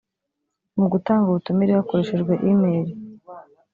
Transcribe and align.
mu 0.79 0.85
gutanga 0.93 1.25
ubutumire 1.27 1.71
hakoreshejwe 1.77 2.33
email 2.49 2.87